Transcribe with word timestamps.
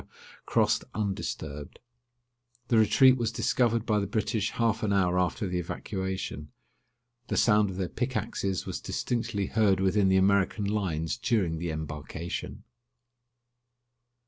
crossed 0.47 0.83
undisturbed. 0.95 1.77
The 2.69 2.79
retreat 2.79 3.17
was 3.17 3.31
discovered 3.31 3.85
by 3.85 3.99
the 3.99 4.07
British 4.07 4.49
half 4.49 4.81
an 4.81 4.91
hour 4.91 5.19
after 5.19 5.45
the 5.47 5.59
evacuation. 5.59 6.51
The 7.27 7.37
sound 7.37 7.69
of 7.69 7.77
their 7.77 7.87
pickaxes 7.87 8.65
was 8.65 8.81
distinctly 8.81 9.45
heard 9.45 9.79
within 9.79 10.07
the 10.07 10.17
American 10.17 10.65
lines 10.65 11.17
during 11.17 11.59
the 11.59 11.69
embarkation. 11.69 12.63